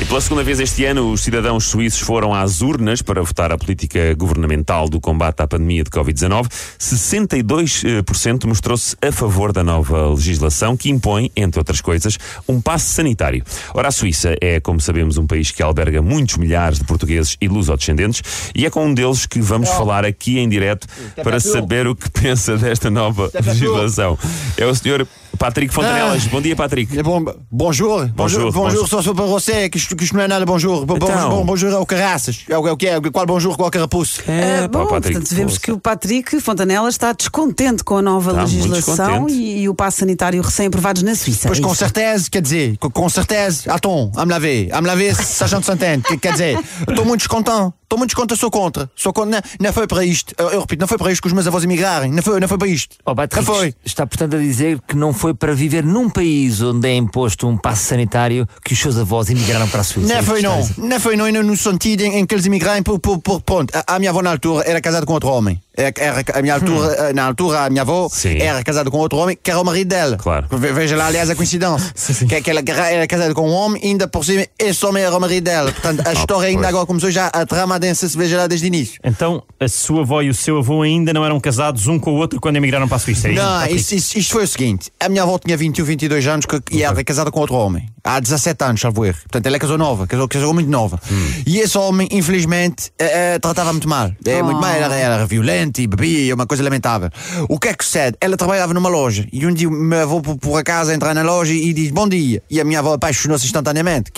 [0.00, 3.58] E pela segunda vez este ano, os cidadãos suíços foram às urnas para votar a
[3.58, 6.46] política governamental do combate à pandemia de Covid-19.
[6.78, 12.16] 62% mostrou-se a favor da nova legislação que impõe, entre outras coisas,
[12.48, 13.44] um passe sanitário.
[13.74, 17.46] Ora, a Suíça é, como sabemos, um país que alberga muitos milhares de portugueses e
[17.46, 18.22] lusodescendentes
[18.54, 20.86] e é com um deles que vamos falar aqui em direto
[21.22, 24.18] para saber o que pensa desta nova legislação.
[24.56, 25.06] É o senhor
[25.40, 26.26] Patrick Fontanelas.
[26.26, 26.98] Bom dia, Patrick.
[26.98, 28.06] É bom, bonjour.
[28.08, 28.86] Bonjour, Bonjour, bonjour.
[28.86, 30.84] só sou para você, que isto, que isto não é nada bonjour.
[30.84, 31.30] Bo- Então.
[31.30, 32.40] Bom, bonjour é o caraças.
[32.46, 33.00] É o, é o que é?
[33.10, 34.20] Qual bonjour, qual carapuço?
[34.28, 38.02] É, Ah, pá, bom, Patrick, portanto, vemos que o Patrick Fontanella está descontente com a
[38.02, 41.48] nova Está legislação e, e o passo sanitário recém-aprovados na Suíça.
[41.48, 44.88] Pois É com certeza, quer dizer, com, com certeza, attends, a me laver, a me
[44.88, 49.12] laver, sachant de que- quer dizer, estou muito descontente, estou muito descontente, sou contra, sou
[49.12, 51.32] contra, não, não foi para isto, eu, eu repito, não foi para isto que os
[51.32, 53.74] meus avós emigrarem, não foi, não foi para isto, Ó Patrick, não foi.
[53.84, 57.56] está portanto a dizer que não foi para viver num país onde é imposto um
[57.56, 60.12] passo sanitário que os seus avós emigraram para a Suíça.
[60.12, 63.00] Não É foi não, não foi não, no sentido em, em que eles emigraram por,
[63.00, 66.22] por, por pronto, a, a minha avó na altura era casada com outro homem, era,
[66.34, 68.38] a minha altura, eh, na altura a minha avó Sim.
[68.38, 70.16] era casada com outro homem que era o marido dela.
[70.16, 70.46] Claro.
[70.50, 71.92] Ve- Veja lá, aliás, a coincidência.
[72.28, 75.20] Que, que ela era casada com um homem ainda por cima esse homem era o
[75.20, 75.72] marido dela.
[75.72, 76.68] Portanto, a história ainda pois.
[76.70, 79.00] agora começou já a trama densa se veja lá desde o início.
[79.04, 82.16] Então, a sua avó e o seu avô ainda não eram casados um com o
[82.16, 83.28] outro quando emigraram para a Suíça?
[83.28, 83.42] é isso?
[83.42, 83.76] Não, Ok.
[83.76, 86.82] isto, isto- isto foi o seguinte: a minha avó tinha 21, 22 anos que- e
[86.82, 87.88] era casada com outro homem.
[88.02, 89.18] Há 17 anos, salvo erro.
[89.22, 91.00] Portanto, ela casou nova, casou, casou muito nova.
[91.46, 94.10] E esse homem, infelizmente, eh, eh, tratava muito mal.
[94.24, 97.10] É, muito mal, era, era violento e bebia, uma coisa lamentável.
[97.48, 98.16] O que é que sucede?
[98.20, 101.22] Ela trabalhava numa loja e um dia o meu avô, por, por acaso, entra na
[101.22, 102.42] loja e diz bom dia.
[102.50, 104.12] E a minha avó apaixonou-se instantaneamente,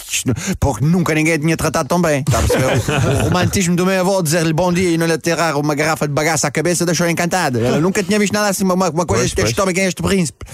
[0.61, 2.23] porque nunca ninguém tinha tratado tão bem.
[2.25, 3.21] Perceber?
[3.21, 6.15] O, romantismo do meu avô dizer-lhe bom dia e não lhe atirar uma garrafa de
[6.15, 7.59] bagaço à cabeça deixou encantada.
[7.61, 9.51] Ela nunca tinha visto nada assim, uma, uma coisa Pois, este pois.
[9.51, 10.45] histórico em este príncipe.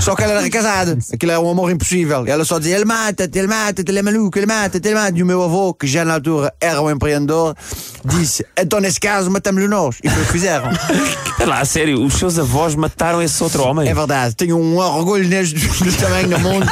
[0.00, 0.98] Só que ela era casada.
[1.12, 2.24] Aquilo era um amor impossível.
[2.26, 5.18] Ela só dizia: ele mata-te, ele mata-te, ele é maluco, ele mata-te, ele mata-te.
[5.18, 7.56] E o meu avô, que já na altura era um empreendedor,
[8.04, 9.98] disse: então nesse caso matamos-lhe nós.
[10.02, 10.70] E foi o que fizeram.
[10.72, 13.88] Espera lá, a sério, os seus avós mataram esse outro homem?
[13.88, 15.54] É verdade, tenho um orgulho neste
[15.98, 16.66] tamanho do mundo.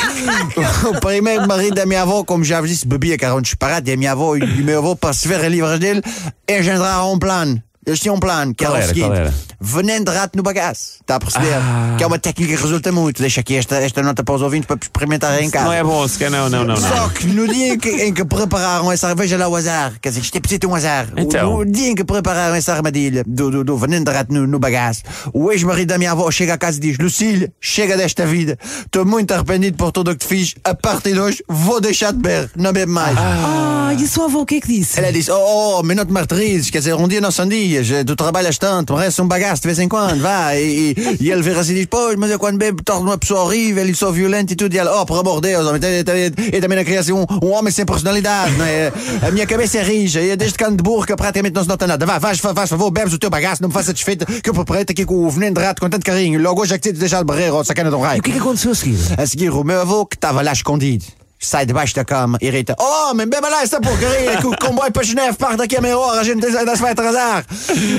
[0.89, 3.91] O primeiro marido da minha avó, como já vos disse, bebia, que era um disparate,
[3.91, 6.03] e a minha avó e o meu avô, para se ver a livros dele,
[6.49, 7.63] engendraram um plano.
[7.87, 8.85] Eles tinham um plano, que era, era?
[8.85, 10.99] o seguinte: veneno de rato no bagaço.
[11.01, 11.55] Está a perceber?
[11.55, 11.95] Ah.
[11.97, 13.21] Que é uma técnica que resulta muito.
[13.21, 15.65] Deixa aqui esta, esta nota para os ouvintes para experimentar em casa.
[15.67, 16.77] Não é bom, sequer não, não, não.
[16.77, 17.11] Só não.
[17.11, 19.15] que no dia em que, em que prepararam essa.
[19.15, 19.95] Veja lá o azar.
[20.01, 21.09] Quer dizer, isto é preciso ter um azar.
[21.17, 21.57] Então.
[21.57, 24.59] O, dia em que prepararam essa armadilha do, do, do veneno de rato no, no
[24.59, 25.03] bagaço,
[25.33, 28.59] o ex-marido da minha avó chega a casa e diz: Lucília, chega desta vida.
[28.85, 30.55] Estou muito arrependido por tudo o que te fiz.
[30.65, 32.51] A partir de hoje, vou deixar de beber.
[32.57, 33.17] Não bebo mais.
[33.19, 34.99] Ah, e a sua avó o que é que disse?
[34.99, 37.74] Ela disse: Oh, oh, mas não te martirizes, quer dizer, um dia não são dias,
[37.79, 40.55] eh, tu trabalhas tanto, resta um bagaço de vez em quando, vá.
[40.55, 43.19] E, e, e ele vira assim e diz: Pois, mas eu quando bebo torno uma
[43.19, 44.75] pessoa horrível e sou violento e tudo.
[44.75, 47.51] E ela: Oh, por amor de Deus, homem, eu, também não queria ser um, um
[47.53, 48.93] homem sem personalidade, não é?
[49.27, 51.87] A minha cabeça é rija e desde que ando de burca praticamente não se nota
[51.87, 52.05] nada.
[52.07, 54.93] Vá, vais, faz favor, bebes o teu bagaço, não me faças desfeita que eu preparei-te
[54.93, 56.41] aqui com o veneno de rato com tanto carinho.
[56.41, 58.19] Logo hoje é que te deixar de barreira, ou sacana de um raio.
[58.19, 58.99] E o que é que aconteceu a seguir?
[59.17, 61.05] A seguir, o meu avô, que estava lá escondido,
[61.45, 64.93] sai debaixo da cama e grita: Oh, homem, beba lá essa porcaria que o comboio
[64.93, 67.45] para Geneve parte daqui a meia hora, a gente ainda se vai atrasar.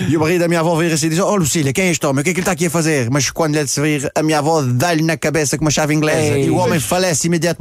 [0.09, 2.21] E o marido da minha avó vira-se e diz: Oh, Lucília, quem é este homem?
[2.21, 3.09] O que é que ele está aqui a fazer?
[3.09, 6.37] Mas quando ele se vir, a minha avó dá-lhe na cabeça com uma chave inglesa
[6.37, 6.45] Ei.
[6.45, 7.55] e o homem falece imediatamente.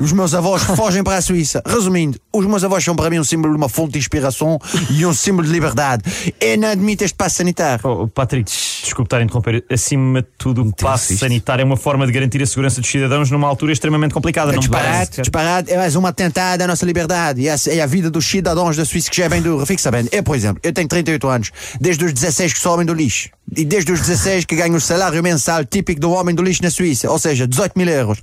[0.00, 1.62] Os meus avós fogem para a Suíça.
[1.66, 4.58] Resumindo, os meus avós são para mim um símbolo de uma fonte de inspiração
[4.90, 6.02] e um símbolo de liberdade.
[6.40, 7.80] E não admito este passo sanitário.
[7.84, 8.50] Oh, Patrick,
[8.82, 9.64] desculpe estar a interromper.
[9.70, 11.20] Acima de tudo, o passo isto.
[11.20, 14.52] sanitário é uma forma de garantir a segurança dos cidadãos numa altura extremamente complicada.
[14.52, 14.90] não me parece?
[14.90, 17.48] Disparate, disparate, é mais um atentado à nossa liberdade e
[17.80, 19.64] à, vida dos cidadãos da Suíça que já é bem dura.
[19.66, 21.50] Fique sabendo, eu, por exemplo, eu tenho 38 anos,
[21.80, 23.30] desde os 16 que sou homem do lixo.
[23.56, 26.70] E desde os 16 que ganho o salário mensal típico do homem do lixo na
[26.70, 28.18] Suíça, ou seja, 18 mil euros.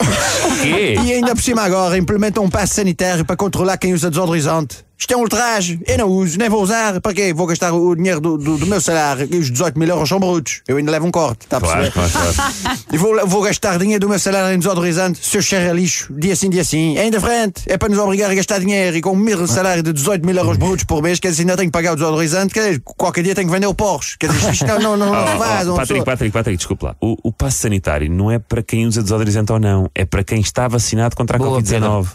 [0.61, 0.95] quê?
[1.03, 4.86] E ainda por cima agora implementam um passo sanitário para controlar quem usa desodorizante.
[4.99, 6.99] Isto é um ultraje, eu não uso, nem vou usar.
[6.99, 7.31] Para quê?
[7.31, 10.19] Vou gastar o dinheiro do, do, do meu salário e os 18 mil euros são
[10.19, 10.61] brutos.
[10.67, 12.09] Eu ainda levo um corte, está a Claro, perceber?
[12.09, 12.77] claro, claro.
[12.91, 16.11] E vou, vou gastar dinheiro do meu salário em desodorizante, se eu cheiro a lixo,
[16.17, 16.97] dia sim, dia sim.
[16.97, 19.83] É ainda frente, é para nos obrigar a gastar dinheiro e com um mísero salário
[19.83, 22.53] de 18 mil euros brutos por mês, quer dizer, ainda tenho que pagar o desodorizante,
[22.53, 24.17] quer dizer, qualquer dia tenho que vender o Porsche.
[24.17, 25.67] Quer dizer, isto não, não, não, não Oh, se faz.
[25.67, 26.95] oh, Patrick, Patrick, Patrick, desculpe lá.
[26.99, 30.39] O, o passo sanitário não é para quem usa desodorizante ou não, é para quem
[30.39, 32.07] está vacinado contra a Boa, Covid-19.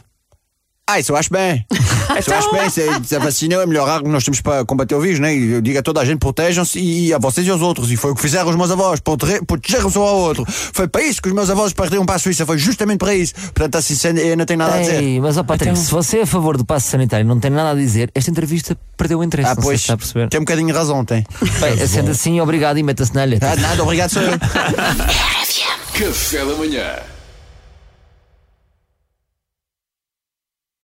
[0.84, 1.64] Ah, isso eu acho bem.
[2.26, 4.64] Eu acho bem, se, se a vacina é a melhor arma que nós temos para
[4.64, 5.34] combater o vírus, né?
[5.34, 7.90] Eu digo a toda a gente, protejam-se e a vocês e aos outros.
[7.90, 10.44] E foi o que fizeram os meus avós, proteger- protegeram-se um ao outro.
[10.48, 13.34] Foi para isso que os meus avós partiram para a Suíça, foi justamente para isso.
[13.54, 15.02] Portanto, assim, eu não tenho nada a dizer.
[15.02, 17.50] Ei, mas ó Patrick, se você é a favor do passo sanitário e não tem
[17.50, 19.50] nada a dizer, esta entrevista perdeu o interesse.
[19.50, 20.28] Ah, pois, se está a perceber.
[20.28, 21.24] tem um bocadinho de razão, tem.
[21.60, 23.50] Bem, sendo assim, obrigado e meta-se na alheta.
[23.52, 24.32] Ah, nada, obrigado, sou eu.
[25.94, 26.86] Café da manhã.